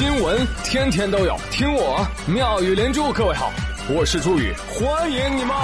[0.00, 3.12] 新闻天天都有，听我妙语连珠。
[3.12, 3.52] 各位好，
[3.90, 5.54] 我是朱宇，欢迎你们！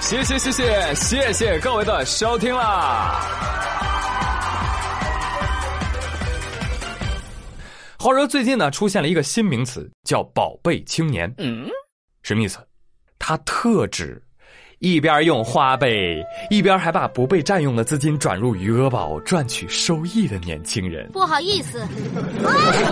[0.00, 3.20] 谢谢谢谢谢谢各位的收听啦！
[7.98, 11.30] 话说最近呢，出现了一个新名词，叫“宝贝青年”。
[11.36, 11.68] 嗯，
[12.22, 12.58] 什么意思？
[13.18, 14.23] 它特指
[14.78, 21.10] 一边用花呗，一边还把不被占用的资金转入余额宝赚取收益的年轻人。
[21.12, 21.86] 不好意思，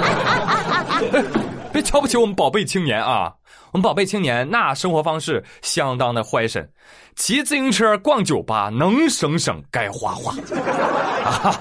[1.72, 3.32] 别瞧不起我们宝贝青年啊！
[3.72, 6.68] 我们宝贝青年那生活方式相当的坏神，
[7.16, 10.34] 骑自行车逛酒吧，能省省该花花。
[11.24, 11.60] 啊，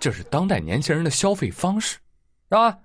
[0.00, 1.98] 这是当代年轻人的消费方式，
[2.50, 2.76] 是吧？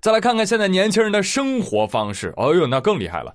[0.00, 3.34] 再来看看现在年轻人的生活方式，哎呦，那更厉害了。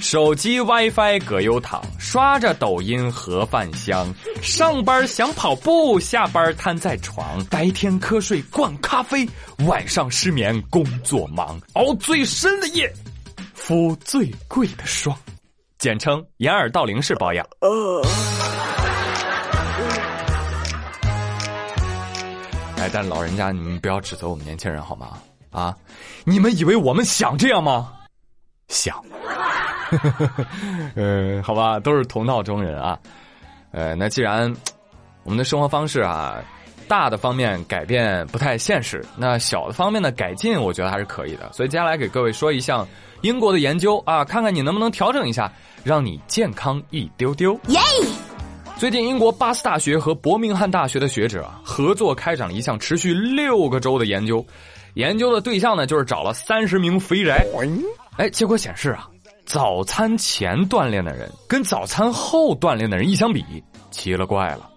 [0.00, 4.12] 手机 WiFi 葛优躺，刷着抖音盒饭香。
[4.42, 7.44] 上班想跑步，下班瘫在床。
[7.50, 9.28] 白天瞌睡灌咖啡，
[9.66, 11.60] 晚上失眠工作忙。
[11.74, 12.90] 熬最深的夜，
[13.54, 15.14] 敷最贵的霜，
[15.78, 17.46] 简称掩耳盗铃式保养。
[17.60, 18.02] 呃
[22.78, 25.18] 哎，但老人家，你们不要指责我们年轻人好吗？
[25.50, 25.76] 啊！
[26.24, 27.92] 你们以为我们想这样吗？
[28.68, 29.04] 想，
[30.94, 32.98] 呃，好吧，都是同道中人啊。
[33.72, 34.52] 呃，那既然
[35.24, 36.42] 我们的生活方式啊，
[36.88, 41.50] 大的方面改变不太现实，那小的方面的改进，我觉得还是可以的。
[41.52, 42.86] 所以接下来给各位说一项
[43.20, 45.52] 英国的研究啊，看看你能不能调整一下，
[45.84, 47.52] 让你健康一丢丢。
[47.68, 47.78] 耶！
[48.76, 54.44] 最近，英国巴斯大学和伯明翰大学的学者啊，合作开展了一项持续六个周的研究。
[54.94, 57.46] 研究的对象呢，就是找了三十名肥宅，
[58.16, 59.06] 哎，结果显示啊，
[59.46, 63.44] 早餐前锻炼的人跟早餐后锻炼的人一相比，
[63.90, 64.70] 奇了怪了，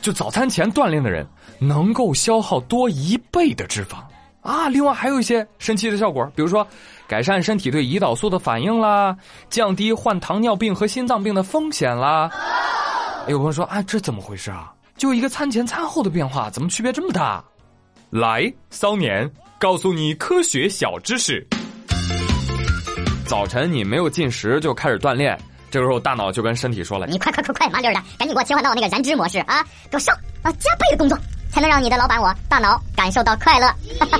[0.00, 1.26] 就早餐前锻炼的人
[1.58, 3.96] 能够消耗多一倍的脂肪
[4.40, 4.68] 啊！
[4.68, 6.66] 另外还有一些神奇的效果，比如说
[7.06, 9.16] 改善身体对胰岛素的反应啦，
[9.50, 12.30] 降低患糖尿病和心脏病的风险啦。
[13.28, 14.72] 有朋友说啊，这怎么回事啊？
[14.96, 17.44] 就一个餐前餐后的变化，怎么区别这么大？
[18.10, 19.30] 来，骚年。
[19.56, 21.46] 告诉你科学小知识：
[23.26, 25.38] 早晨你没有进食就开始锻炼，
[25.70, 29.64] 这个时候大脑就跟身体说了：“你快快快快麻溜的，赶紧给我切换到那个燃脂模式啊！
[29.90, 31.18] 给我上啊，加倍的工作，
[31.50, 33.66] 才能让你的老板我大脑感受到快乐。”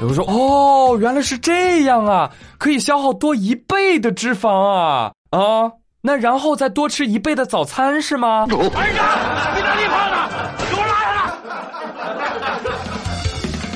[0.00, 5.70] 有人说：“哦，原来是这样啊，可以消耗多一倍的脂肪啊啊！
[6.00, 10.16] 那然后再多吃一倍的早餐是吗？”班长，你哪里胖呢？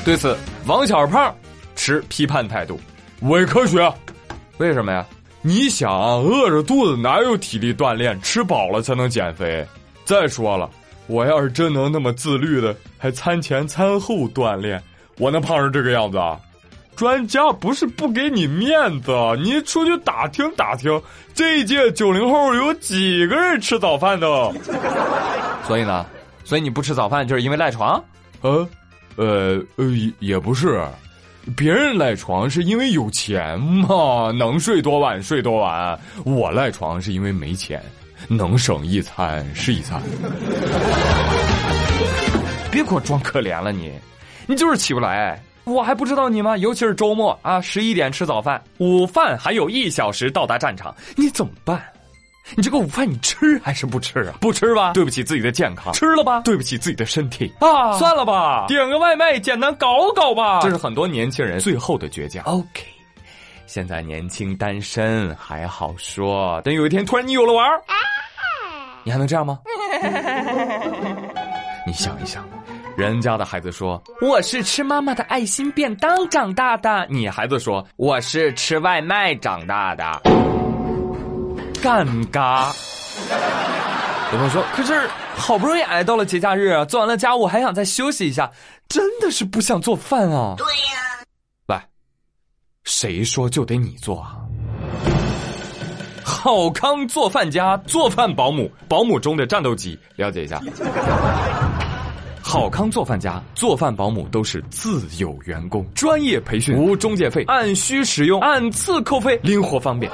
[0.05, 1.35] 对此，王小胖
[1.75, 2.79] 持批判态度，
[3.25, 3.91] 伪科学。
[4.57, 5.05] 为什么呀？
[5.41, 5.91] 你想，
[6.21, 8.19] 饿着肚子哪有体力锻炼？
[8.21, 9.65] 吃饱了才能减肥。
[10.03, 10.69] 再说了，
[11.07, 14.81] 我要是真能那么自律的，还餐前餐后锻炼，
[15.17, 16.39] 我能胖成这个样子啊？
[16.95, 19.11] 专家不是不给你面子，
[19.43, 21.01] 你出去打听打听，
[21.33, 24.27] 这一届九零后有几个人吃早饭的？
[25.67, 26.05] 所以呢，
[26.43, 28.03] 所以你不吃早饭就是因为赖床？
[28.41, 28.67] 呃。
[29.17, 29.85] 呃呃，
[30.19, 30.85] 也不是，
[31.55, 35.99] 别人赖床是因为有钱嘛，能睡多晚睡多晚。
[36.23, 37.81] 我赖床是因为没钱，
[38.27, 40.01] 能省一餐是一餐。
[42.71, 43.91] 别给我装可怜了，你，
[44.47, 45.41] 你就是起不来。
[45.65, 46.57] 我还不知道你吗？
[46.57, 51.81] 尤其是周末啊，十一点吃早饭，午饭还有一小时到达战场，你怎么办？
[52.53, 54.35] 你这个午饭你吃还是不吃啊？
[54.39, 57.97] 不吃吧，对不起自己的健康；吃了吧，对不起自己的身体啊！
[57.97, 60.59] 算了吧，点个外卖简单搞搞吧。
[60.61, 62.43] 这是很多年轻人最后的倔强。
[62.43, 62.83] OK，
[63.65, 67.81] 现在年轻单身还好说，等有一天突然你有了娃儿，
[69.03, 69.59] 你还能这样吗？
[71.87, 72.47] 你想一想，
[72.95, 80.21] 人家的孩子说我是吃妈妈的爱心便当长大的，你孩子说我是吃外卖长大的。
[81.81, 82.73] 尴尬。
[84.31, 88.51] 有朋友说：“可是好不容易挨到了节假日，做完了家务还想再休息一下，
[88.89, 91.25] 真的是不想做饭啊。”对呀。
[91.67, 91.87] 来，
[92.83, 94.37] 谁说就得你做啊？
[96.23, 100.61] 好康做饭家，做饭保姆，保姆中的战斗机，了解一下。
[102.41, 110.11] 好康做饭家，做饭保姆都是自有员工，专业培训，无中介费，按需使用，按次扣费，灵活方便。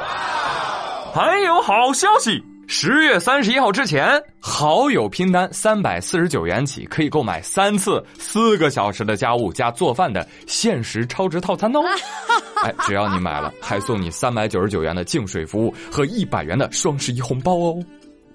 [1.13, 2.41] 还有好消息！
[2.67, 4.09] 十月三十一号之前，
[4.39, 11.81] 好友拼单三百四十九元起，可以购买三次四个小时的家务加做饭的限时超值套餐哦！
[12.63, 17.77] 哎，只要你买了，还送你三百九十九元的净水服务和一百元的双十一红包哦！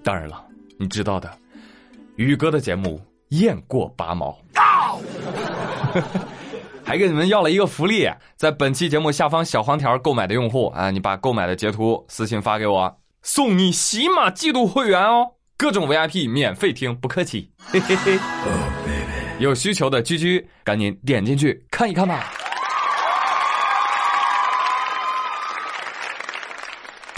[0.03, 0.45] 当然了，
[0.77, 1.31] 你知道的，
[2.17, 4.37] 宇哥的节目雁过拔毛。
[6.87, 17.51] 还给你们要了一个福利，在本期节目下方小黄条购买的用户啊，你把购买的截图私信发给我，送你喜马季度会员哦，各种 VIP 免费听，不客气。
[17.59, 18.17] 嘿嘿嘿。
[19.39, 22.23] 有需求的居居，赶紧点进去看一看吧。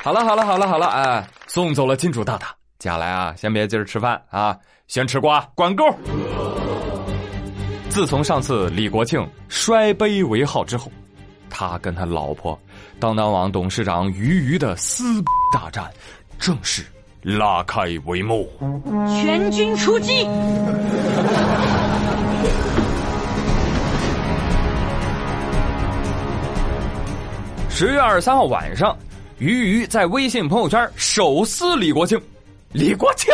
[0.01, 2.47] 好了好了好了好了，哎，送走了金主大大，
[2.79, 4.57] 接下来啊，先别急着吃饭啊，
[4.87, 5.85] 先吃瓜，管够。
[7.89, 10.91] 自从上次李国庆摔杯为号之后，
[11.49, 12.57] 他跟他老婆
[12.99, 15.03] 当当网董事长俞渝的撕
[15.51, 15.89] 大战
[16.37, 16.83] 正式
[17.21, 18.49] 拉开帷幕。
[19.07, 20.25] 全军出击！
[27.69, 28.95] 十月二十三号晚上，
[29.39, 32.21] 俞渝在微信朋友圈手撕李国庆。
[32.71, 33.33] 李国庆，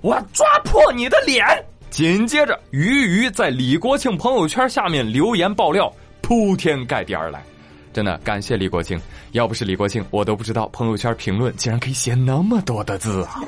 [0.00, 1.46] 我抓破你的脸！
[1.92, 5.92] 紧接着，俞渝在李国庆朋友圈下面留言爆料，
[6.22, 7.44] 铺天盖地而来。
[7.92, 8.98] 真的感谢李国庆，
[9.32, 13.38] 要不是李国庆，我都不知道朋友圈评论竟然可以写那么多的字啊！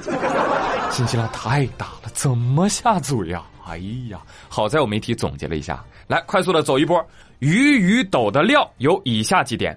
[0.91, 3.43] 信息量太大了，怎么下嘴呀？
[3.67, 3.79] 哎
[4.11, 4.21] 呀，
[4.51, 7.03] 好在我媒体总结了一下，来快速的走一波。
[7.39, 9.75] 鱼鱼抖的料有以下几点：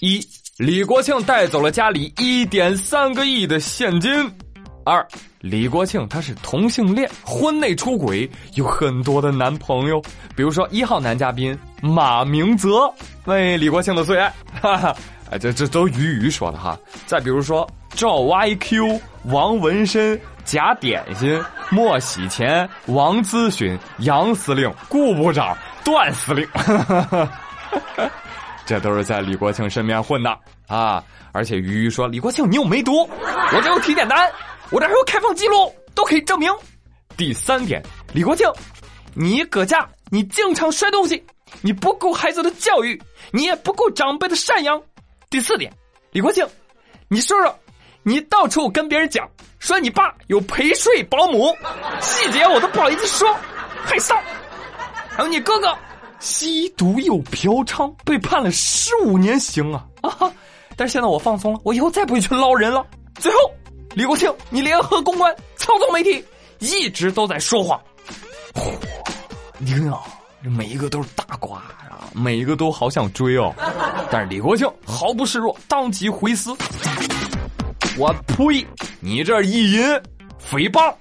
[0.00, 0.20] 一，
[0.56, 4.28] 李国庆带走了家里一点三个亿的现金；
[4.84, 5.06] 二。
[5.40, 9.98] 李国庆他是同性恋，婚内出轨，有很多的男朋友，
[10.36, 12.92] 比如说一号男嘉宾马明泽，
[13.24, 14.94] 为李国庆的最爱，哈哈，
[15.40, 16.78] 这这都鱼鱼说的哈。
[17.06, 27.30] 再比如说赵 YQ、王纹身、贾点心、莫喜钱、王咨询、杨司令、顾部长、段司令，哈哈哈
[28.66, 31.02] 这都是在李国庆身边混的啊。
[31.32, 33.08] 而且鱼鱼说李国庆你有梅毒，
[33.54, 34.30] 我这有体检单。
[34.70, 36.48] 我这还有开放记录，都可以证明。
[37.16, 37.82] 第三点，
[38.12, 38.48] 李国庆，
[39.14, 41.22] 你搁家你经常摔东西，
[41.60, 43.00] 你不顾孩子的教育，
[43.32, 44.80] 你也不顾长辈的赡养。
[45.28, 45.72] 第四点，
[46.12, 46.46] 李国庆，
[47.08, 47.58] 你说说，
[48.04, 49.28] 你到处跟别人讲
[49.58, 51.52] 说你爸有陪睡保姆，
[52.00, 53.36] 细节我都不好意思说，
[53.84, 54.16] 害臊。
[55.10, 55.76] 还有你哥哥
[56.20, 60.32] 吸毒又嫖娼，被判了十五年刑啊啊！
[60.76, 62.86] 但是现在我放松了，我以后再不会去捞人了。
[63.18, 63.38] 最后。
[63.94, 66.24] 李国庆，你联合公关操纵媒体，
[66.60, 67.80] 一直都在说谎。
[69.58, 70.00] 你看啊，
[70.42, 73.52] 每一个都是大瓜啊，每一个都好想追哦。
[74.10, 76.56] 但是李国庆毫不示弱，当即回撕。
[77.98, 78.64] 我呸！
[79.00, 79.82] 你这意淫
[80.50, 80.94] 诽谤！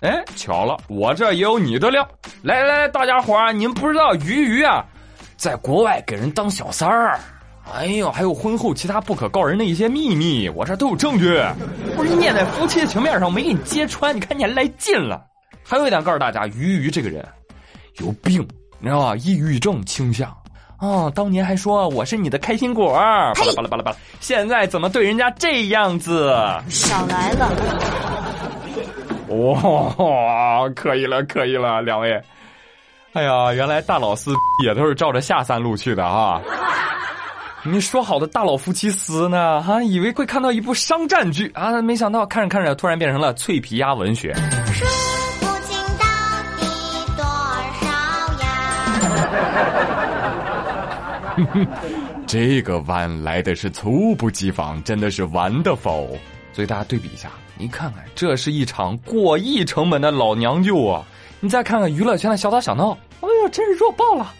[0.00, 2.06] 哎，巧了，我这也有你的料。
[2.42, 4.84] 来来来，大家伙儿，你们不知道鱼鱼啊，
[5.36, 7.20] 在国外给人当小三儿。
[7.70, 11.40] 哎呦，还有婚后其他不可告人的一些秘密，我这都有证据。
[11.96, 15.24] 不是念在夫妻的情面上，没给你揭穿，你看你还来劲了。
[15.62, 17.26] 还有一点告诉大家，鱼鱼这个人
[17.98, 18.46] 有病，
[18.78, 19.16] 你知道吧？
[19.16, 20.28] 抑郁症倾向
[20.76, 21.08] 啊。
[21.14, 26.34] 当年还说我是你的开心果，巴拉巴拉巴拉巴拉，现在怎么对人家这样子？
[26.68, 27.48] 少来了。
[29.28, 32.20] 哇，可以了，可以了，两位。
[33.14, 34.32] 哎呀，原来大老四
[34.64, 36.40] 也都是照着下三路去的啊。
[37.64, 39.62] 你说好的大佬夫妻撕呢？
[39.62, 44.34] 哈，以为会看到一部商战剧啊，没想到看着看着突然变成了脆皮鸭文学。
[44.34, 44.84] 数
[45.38, 46.04] 不清到
[46.58, 46.66] 底
[47.16, 47.24] 多
[47.80, 47.86] 少
[51.62, 51.68] 呀？
[52.26, 56.18] 这个弯来的是猝不及防，真的是玩的否？
[56.52, 61.04] 所以大家对比一下，你看看，这是一场过亿成本的老娘舅啊！
[61.38, 64.34] 你再看看娱乐圈的小打小闹，哎呦，真是弱爆了！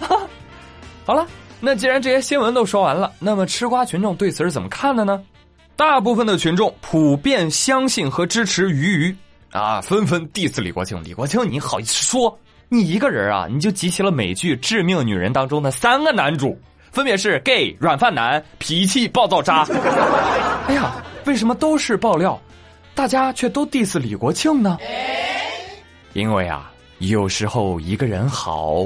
[0.00, 0.18] 哈，
[1.04, 1.26] 好了。
[1.60, 5.22] 那既然这些新闻都说完了，那么吃瓜群众对此是怎么看的呢？
[5.76, 9.16] 大部分的群众普遍相信和支持鱼鱼
[9.50, 11.02] 啊，纷纷 diss 李国庆。
[11.02, 12.38] 李国庆，你好意思说？
[12.68, 16.58] 你一个人啊，你就集齐了美剧《致命女人》当中的三个男主，
[16.92, 19.66] 分别是 gay、软饭男、脾气暴躁渣。
[20.68, 22.40] 哎呀，为什么都是爆料，
[22.94, 24.78] 大家却都 diss 李国庆呢？
[26.12, 28.84] 因为啊，有时候一个人好。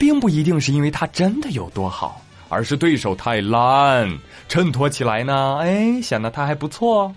[0.00, 4.08] 并不一定是因为他真的有多好，而是对手太烂，
[4.48, 7.14] 衬托起来呢，哎，显得他还不错，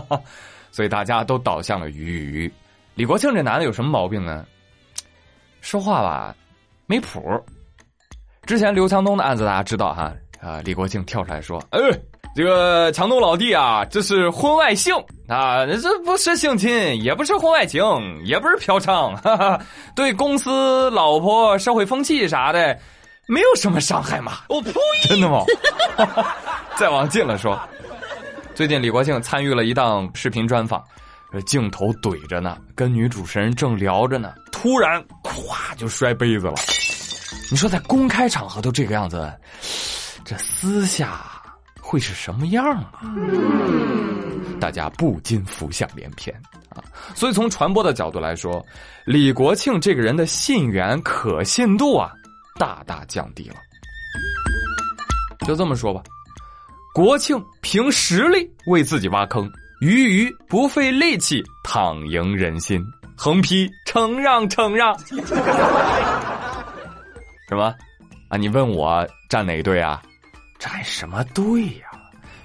[0.70, 2.52] 所以大家都倒向了鱼鱼。
[2.94, 4.44] 李国庆这男的有什么毛病呢？
[5.62, 6.36] 说话吧，
[6.84, 7.42] 没谱。
[8.44, 11.80] 之前刘强东的案子大家知道哈，啊，李国庆跳出来说，哎。
[12.36, 14.94] 这个强东老弟啊，这是婚外性
[15.26, 17.82] 啊，这不是性侵，也不是婚外情，
[18.26, 19.58] 也不是嫖娼， 哈哈，
[19.96, 22.78] 对公司、老婆、社会风气啥的，
[23.26, 24.40] 没有什么伤害嘛。
[24.50, 24.70] 我呸！
[25.08, 25.46] 真的吗？
[26.76, 27.58] 再往近了说，
[28.54, 30.84] 最近李国庆参与了一档视频专访，
[31.46, 36.56] 镜头怼着呢，跟女主持人正聊着呢，突然咵就摔杯子了。
[37.50, 39.32] 你说在公开场合都这个样子，
[40.22, 41.22] 这私下
[41.86, 42.90] 会是什么样啊？
[44.58, 46.34] 大家不禁浮想联翩
[46.70, 46.82] 啊！
[47.14, 48.60] 所以从传播的角度来说，
[49.04, 52.10] 李国庆这个人的信源可信度啊，
[52.58, 53.54] 大大降低了。
[55.46, 56.02] 就这么说吧，
[56.92, 59.48] 国庆凭实力为自己挖坑，
[59.80, 62.84] 鱼鱼不费力气躺赢人心，
[63.16, 64.98] 横批承让承让。
[67.48, 67.72] 什么？
[68.28, 70.02] 啊，你问我站哪队啊？
[70.58, 71.86] 站什么队呀？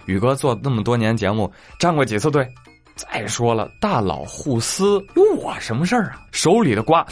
[0.05, 2.47] 宇哥做那么多年节目，站过几次队？
[2.95, 6.21] 再说了，大佬互撕有我什么事儿啊？
[6.31, 7.05] 手里的瓜，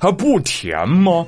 [0.00, 1.24] 还不甜吗？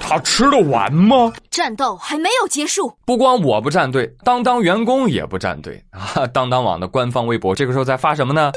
[0.00, 1.32] 他吃得完吗？
[1.50, 2.96] 战斗还没有结束。
[3.06, 6.26] 不光我不站队，当当员工也不站队啊！
[6.28, 8.52] 当当网的官方微博这个时候在发什么呢？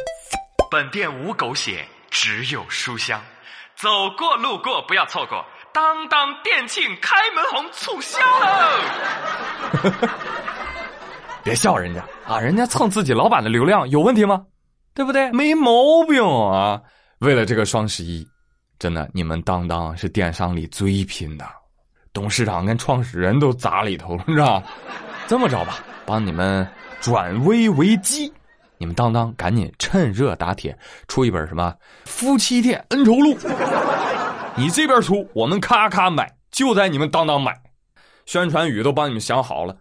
[0.70, 3.22] 本店无狗血，只有书香。
[3.76, 3.88] 走
[4.18, 9.92] 过路过不要错过，当当店庆开门红促销喽！
[11.44, 14.44] 别笑人家啊，人家蹭自己老板的流量有问题吗？
[14.94, 15.32] 对不对？
[15.32, 16.82] 没毛病啊！
[17.20, 18.28] 为了这个双十一，
[18.78, 21.46] 真的，你们当当是电商里最拼的，
[22.12, 24.64] 董事长跟创始人都砸里头了，是吧？
[25.28, 26.68] 这么着吧，帮你们
[27.00, 28.32] 转危为机。
[28.78, 31.74] 你们当当赶紧趁热打铁出一本什么
[32.06, 33.38] 夫妻店恩仇录，
[34.56, 37.56] 你这边出，我们咔咔买，就在你们当当买，
[38.26, 39.76] 宣传语都帮你们想好了，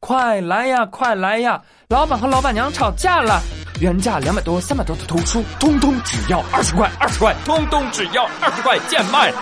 [0.00, 1.62] 快来呀，快来呀！
[1.88, 3.40] 老板和老板娘吵架了，
[3.80, 9.32] 原价两百多、三百多的图书，通通只要二十块，二十块，通通只要二十块，贱卖！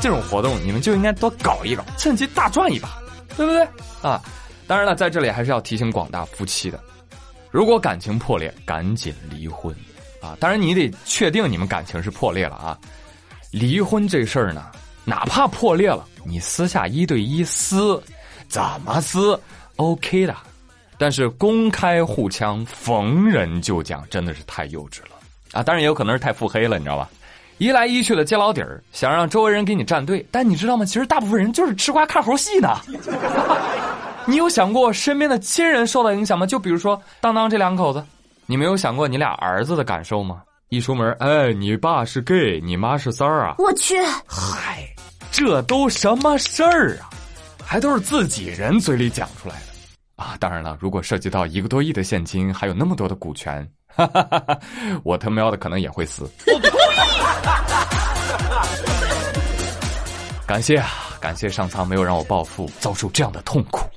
[0.00, 2.88] 这种活动你们就应该多搞一搞，趁机大赚一把，
[3.36, 3.66] 对不对
[4.02, 4.22] 啊？
[4.66, 6.80] 当然了，在这里还是要提醒广大夫妻的，
[7.50, 9.74] 如果感情破裂，赶紧离婚
[10.24, 10.36] 啊！
[10.40, 12.78] 当然你得确定你们感情是破裂了啊。
[13.50, 14.64] 离婚这事儿呢，
[15.04, 18.02] 哪怕破裂了，你私下一对一撕，
[18.48, 19.38] 怎么撕
[19.76, 20.34] ，OK 的。
[20.96, 25.16] 但是公开互呛、逢人就讲，真的是太幼稚了
[25.52, 25.62] 啊！
[25.62, 27.08] 当然也有可能是太腹黑了，你知道吧？
[27.58, 30.84] 一来一去的揭老底儿，想让周围人给你站队，但你知道吗？
[30.84, 32.80] 其实大部分人就是吃瓜看猴戏呢。
[34.26, 36.46] 你有想过身边的亲人受到影响吗？
[36.46, 38.02] 就比如说当当这两口子，
[38.46, 40.42] 你没有想过你俩儿子的感受吗？
[40.68, 43.54] 一出门，哎，你爸是 gay，你妈是三儿啊！
[43.58, 43.94] 我去，
[44.26, 44.86] 嗨，
[45.30, 47.08] 这都什么事儿啊？
[47.64, 49.62] 还都是自己人嘴里讲出来的
[50.16, 50.36] 啊！
[50.38, 54.58] 当然了，如果涉及到一个多亿的现金，还有那么多的股权，哈哈哈哈
[55.04, 56.30] 我他喵的可能也会死。
[60.46, 63.88] 感谢啊，感谢上苍没有让我暴富，遭受这样的痛苦。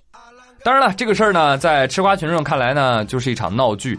[0.64, 3.96] 当然了，这个事儿呢，在吃瓜群众看来呢，就是一场闹剧；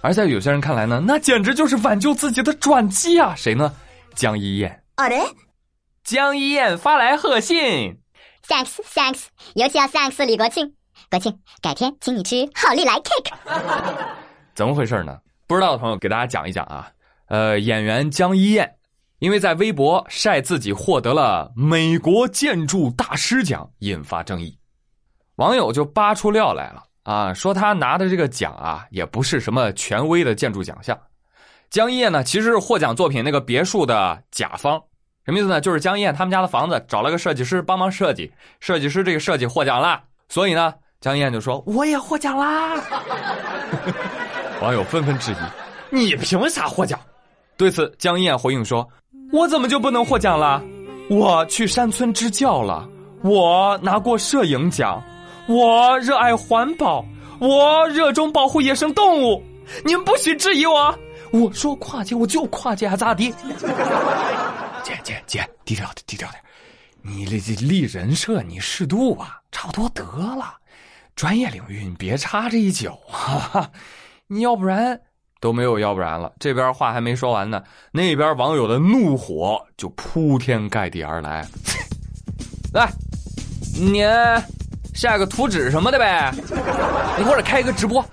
[0.00, 3.34] 而在有些人看来呢，那简直就是挽救自己的转机啊！
[3.36, 3.74] 谁呢？
[4.14, 4.82] 江一燕。
[4.94, 5.20] 啊嘞，
[6.04, 7.98] 江一燕发来贺信
[8.46, 9.24] ，thanks thanks，
[9.54, 10.72] 尤其要 thanks 李国庆，
[11.10, 13.32] 国庆改天请你吃好利来 cake。
[14.54, 15.18] 怎么回事呢？
[15.46, 16.90] 不知道的朋友给大家讲一讲啊。
[17.26, 18.76] 呃，演员江一燕，
[19.18, 24.58] 因为在微博晒自己获得了美国建筑大师奖，引发争议。
[25.36, 30.94] 网友就扒出料来了啊，说他拿的这个奖啊，也不是什么权威的建筑奖项。
[31.70, 34.78] 江一燕呢，其实是获奖作品那个别墅的甲方，
[35.24, 35.58] 什么意思呢？
[35.58, 42.74] 就是江一燕他们家的房子找了个设计师帮忙设计，设计师这个设计获奖了，所以呢，江一燕就说我也获奖啦。
[44.60, 45.36] 网友纷纷质疑：
[45.88, 47.00] 你凭啥获奖？
[47.56, 48.86] 对此，江一燕回应说：
[49.32, 50.62] 我怎么就不能获奖了？
[51.08, 52.86] 我去山村支教了，
[53.22, 55.02] 我拿过摄影奖。
[55.48, 57.02] 我热爱环保，
[57.40, 59.42] 我热衷保护野生动物，
[59.82, 60.94] 你们不许质疑我。
[61.32, 63.32] 我说跨界我就跨界，还咋地？
[64.84, 66.42] 姐姐姐，低调点，低调点。
[67.00, 70.54] 你这这立人设，你适度吧，差不多得了。
[71.16, 73.70] 专业领域你别插这一脚啊！
[74.28, 75.00] 你要不然
[75.40, 76.30] 都没有要不然了。
[76.38, 81.46] 这边话还没说完呢，那边网友的怒火就铺天盖地而来。
[82.74, 82.92] 来，
[83.74, 84.02] 你。
[84.98, 86.34] 下个图纸什么的呗，
[87.16, 88.04] 你或者开一个直播，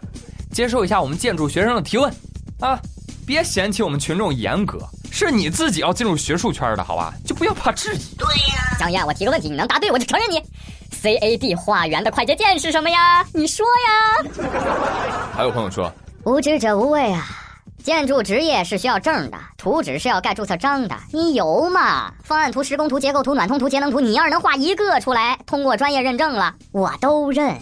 [0.51, 2.13] 接受一下我们建筑学生的提问，
[2.59, 2.79] 啊，
[3.25, 4.77] 别嫌弃我们群众严格，
[5.09, 8.15] 是你自己要进入学术圈的好吧，就不要怕质疑。
[8.15, 10.39] 对呀，江燕，我提个问题，你能答对我就承认你。
[11.01, 13.25] CAD 画圆的快捷键是什么呀？
[13.33, 14.45] 你说呀。
[15.35, 15.91] 还有朋友说，
[16.23, 17.44] 无知者无畏啊。
[17.85, 20.95] 建筑职业是需要证的，图纸是要盖注册章的。
[21.11, 22.11] 你有吗？
[22.23, 27.55] 方案图、施工图、结构图、暖通图、节能图，你要是能画一个出来，通过专业认证了，我都认。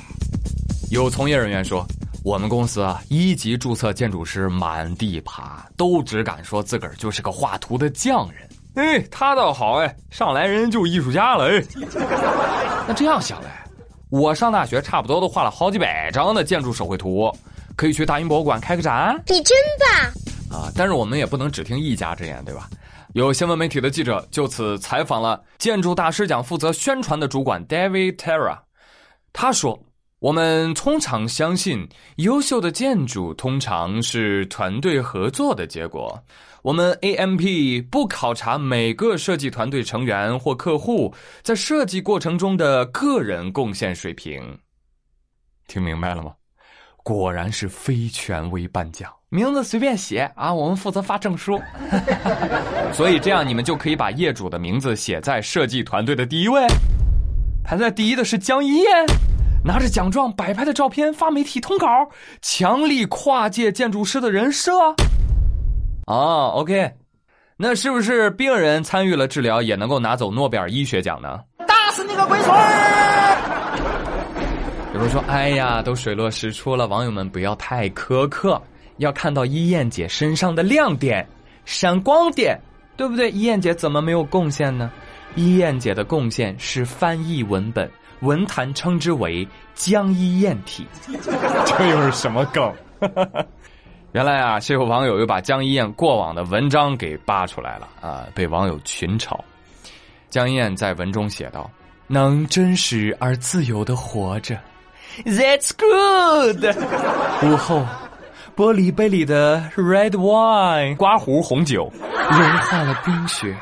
[0.92, 1.86] 有从业人员说，
[2.24, 8.50] 我们公司啊，一级注册建筑师满地爬，都只敢说自个儿就是个画图的匠人。
[8.76, 11.62] 哎，他倒好哎，上来人就艺术家了哎。
[12.88, 13.66] 那这样想来，
[14.10, 17.30] 我上大学差不多都画了好几百张的建筑手绘图，
[17.76, 19.16] 可以去大英博物馆开个展。
[19.28, 19.58] 你真
[20.50, 20.72] 棒啊！
[20.76, 22.70] 但是我们也不能只听一家之言，对吧？
[23.14, 28.58] 有新闻媒体的记者就此采访了建筑大师奖负责宣传的主管 David Terra，
[29.32, 29.80] 他说。
[30.20, 36.18] 我们通常相信，优秀的建筑通常是团队合作的结果。
[36.62, 44.42] 我们 AMP 不考察每个设计团队成员或客户在设计过程中的个人贡献水平。
[45.68, 46.34] 听明白了吗？
[47.04, 51.62] 果然是非权威颁奖，名字随便写啊，我们负责发证书。
[52.94, 56.66] 所以这样，你们就可以把业主的名字写在设计团队的第一位。
[57.64, 59.06] 排在第一的是江一燕。
[59.66, 61.88] 拿着奖状摆拍的照片发媒体通稿，
[62.42, 64.72] 强力跨界建筑师的人设。
[66.06, 66.92] 哦，OK，
[67.56, 71.40] 那是不是病人参与了治疗也能够拿走诺贝尔医学奖呢？
[71.66, 73.23] 打死你个龟孙有
[75.04, 78.62] 我说：“哎呀，都水落石出了，网友们不要太苛刻，
[78.98, 81.28] 要看到一燕姐身上的亮点、
[81.66, 82.58] 闪光点，
[82.96, 83.30] 对不对？
[83.30, 84.90] 一燕姐怎么没有贡献呢？
[85.36, 87.90] 一燕姐的贡献是翻译文本。”
[88.22, 89.46] 文坛称之为
[89.76, 90.88] “江一燕体”，
[91.66, 92.74] 这又是什么梗？
[94.14, 99.38] 原来啊，是有网友又把江一燕过往的文章给扒出来了啊，被网友群嘲。
[100.30, 101.70] 江一燕在文中写道
[102.08, 104.58] ：“能真实而自由的活着
[105.26, 106.66] ，That's good。”
[107.44, 107.86] 午后，
[108.56, 111.92] 玻璃杯里的 red wine 刮胡红酒
[112.32, 113.56] 融化了冰雪。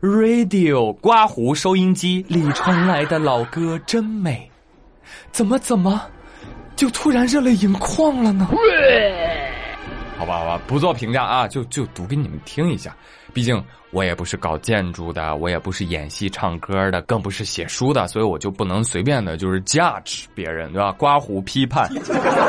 [0.00, 4.50] Radio 刮胡收音机里传来的老歌真美，
[5.30, 6.00] 怎么怎么
[6.74, 8.48] 就突然热泪盈眶了呢？
[10.20, 12.94] 好吧，好吧，不做评价啊，就就读给你们听一下。
[13.32, 20.92] 毕竟我也不是搞建筑的，我也不是演戏唱歌的，更不是写书的，所以我就不能随便的就是 judge 别人，对吧？
[20.92, 21.90] 刮胡批判。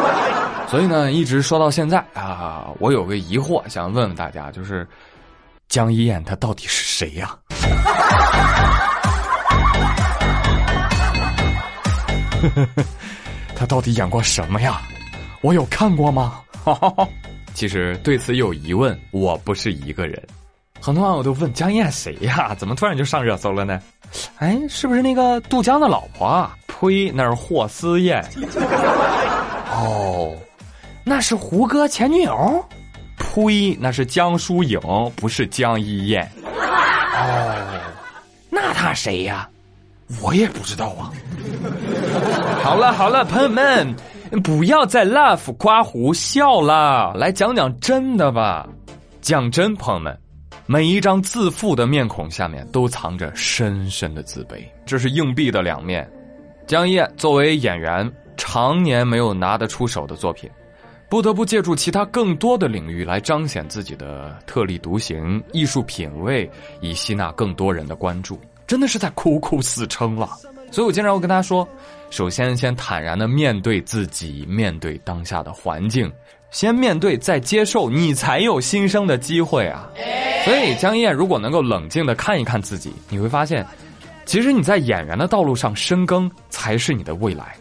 [0.68, 4.86] 所以呢，一直说到现在啊，我有个疑惑想问问大家，就是。
[5.70, 7.34] 江一燕，她到底是谁呀？
[13.56, 14.82] 她到底演过什么呀？
[15.40, 16.42] 我有看过吗？
[17.54, 20.22] 其实对此有疑问，我不是一个人。
[20.80, 22.56] 很多网友都问江一燕谁呀？
[22.56, 23.80] 怎么突然就上热搜了呢？
[24.38, 26.26] 哎，是不是那个杜江的老婆？
[26.26, 26.56] 啊？
[26.68, 28.26] 呸，那是霍思燕。
[29.72, 30.36] 哦，
[31.04, 32.66] 那是胡歌前女友。
[33.18, 33.78] 呸！
[33.80, 34.80] 那是江疏影，
[35.16, 36.30] 不是江一燕。
[36.44, 37.80] 哦，
[38.50, 39.48] 那他谁呀？
[40.22, 41.14] 我也不知道啊。
[42.64, 43.96] 好了好了，朋友们，
[44.44, 48.68] 不要再 laugh 刮胡笑了，来讲讲真的吧。
[49.22, 50.18] 讲真，朋友们，
[50.66, 56.10] 每一张自负的面孔下面都藏着深深的自卑，这是硬币的两面。
[56.66, 60.50] 江一燕作为演员，常年没有拿得出手的作品。
[61.10, 70.30] 不得不借助其他更多的领域来彰显自己的特立独行、艺术品味，以吸纳更多人的关注，真的是在苦苦死撑了。
[70.72, 71.68] 所以我经常会跟他说：，
[72.10, 76.12] 首先先坦然的面对自己，面对当下的环境，
[76.50, 79.88] 先面对再接受，你才有新生的机会啊。
[80.44, 83.66] 所以江一燕如果能够冷静的看一看自己，你会发现，
[84.26, 87.56] 其实你在演员的道路上深耕才是你的未来，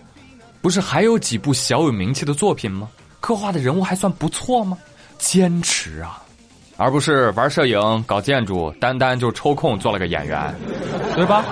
[0.62, 2.88] 不是还有几部小有名气的作品吗？
[3.20, 4.78] 刻画的人物还算不错吗？
[5.18, 6.22] 坚持啊，
[6.78, 10.54] 而不是玩摄影、搞建筑，单单就抽空做了个演员，
[11.14, 11.44] 对吧？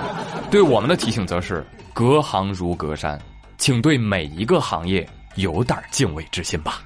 [0.51, 3.19] 对我们的提醒则是：隔行如隔山，
[3.59, 6.81] 请对每一个行业有点敬畏之心吧。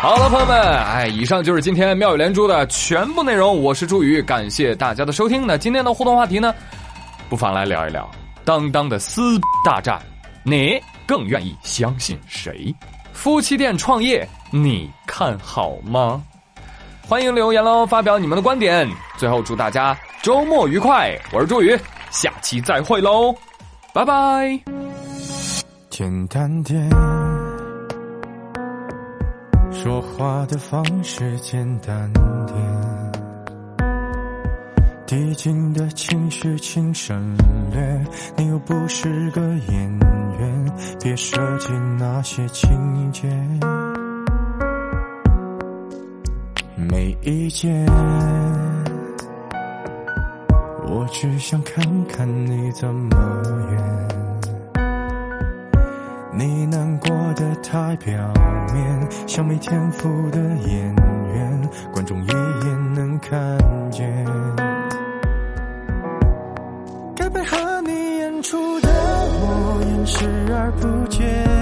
[0.00, 3.56] 好了，朋友们，哎，以上就是今天妙语连珠的全部内容。
[3.62, 5.46] 我是朱宇，感谢大家的收听。
[5.46, 6.52] 那今天的互动话题呢，
[7.28, 8.10] 不妨来聊一聊
[8.44, 10.02] 当当的撕大战，
[10.42, 10.82] 你？
[11.06, 12.74] 更愿意相信谁？
[13.12, 16.20] 夫妻店创业，你看好吗？
[17.06, 18.88] 欢迎留言喽，发表你们的观点。
[19.16, 21.76] 最后祝大家周末愉快，我是朱宇，
[22.12, 23.34] 下期再会喽，
[23.92, 24.56] 拜拜。
[25.90, 26.88] 简单点，
[29.72, 32.56] 说话的方式简单点。
[35.08, 37.36] 递进的情绪，请省
[37.72, 38.06] 略。
[38.36, 39.98] 你又不是个演
[40.38, 43.28] 员，别设计那些情节。
[46.76, 47.84] 没意见，
[51.12, 53.14] 只想看看你怎么
[53.70, 53.78] 演，
[56.32, 58.12] 你难过的太表
[58.72, 60.94] 面，像没天赋的演
[61.34, 63.58] 员，观众一眼能看
[63.90, 64.24] 见，
[67.14, 71.61] 该配合你演出的我演视而不见。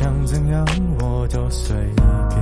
[0.00, 0.64] 想怎样
[0.98, 2.40] 我都随便。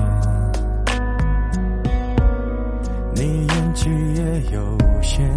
[3.12, 5.28] 你演技也有限，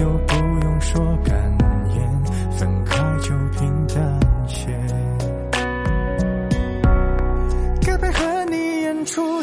[0.00, 0.34] 又不
[0.64, 1.36] 用说感
[1.94, 4.74] 言，分开就平淡些。
[7.82, 9.42] 该配合你演出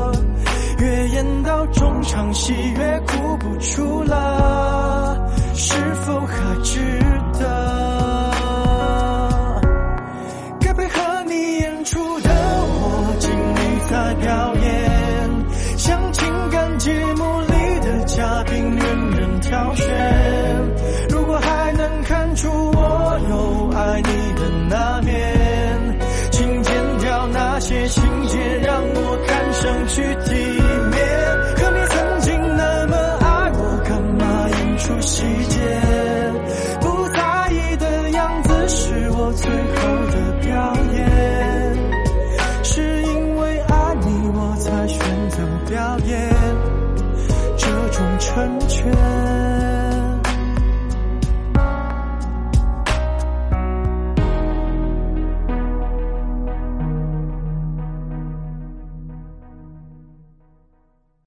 [1.73, 5.17] 中场戏越哭不出了，
[5.55, 5.73] 是
[6.05, 6.79] 否还值
[7.39, 8.31] 得？
[10.59, 15.29] 该配合你演出的我尽力在表演，
[15.77, 20.00] 像情感节目里的嘉宾任人挑选。